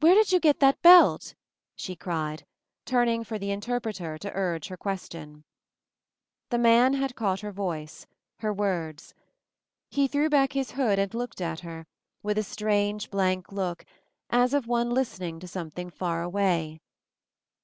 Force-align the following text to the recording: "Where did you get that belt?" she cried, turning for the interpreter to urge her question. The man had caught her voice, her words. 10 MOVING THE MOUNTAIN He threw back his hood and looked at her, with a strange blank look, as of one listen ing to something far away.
"Where 0.00 0.16
did 0.16 0.32
you 0.32 0.40
get 0.40 0.58
that 0.58 0.82
belt?" 0.82 1.36
she 1.76 1.94
cried, 1.94 2.44
turning 2.84 3.22
for 3.22 3.38
the 3.38 3.52
interpreter 3.52 4.18
to 4.18 4.32
urge 4.34 4.66
her 4.66 4.76
question. 4.76 5.44
The 6.48 6.58
man 6.58 6.94
had 6.94 7.14
caught 7.14 7.38
her 7.42 7.52
voice, 7.52 8.04
her 8.38 8.52
words. 8.52 9.14
10 9.14 9.14
MOVING 9.14 9.20
THE 9.20 9.96
MOUNTAIN 9.96 10.02
He 10.02 10.08
threw 10.08 10.28
back 10.28 10.52
his 10.54 10.70
hood 10.72 10.98
and 10.98 11.14
looked 11.14 11.40
at 11.40 11.60
her, 11.60 11.86
with 12.24 12.38
a 12.38 12.42
strange 12.42 13.08
blank 13.08 13.52
look, 13.52 13.84
as 14.30 14.52
of 14.52 14.66
one 14.66 14.90
listen 14.90 15.24
ing 15.26 15.38
to 15.38 15.46
something 15.46 15.90
far 15.90 16.24
away. 16.24 16.80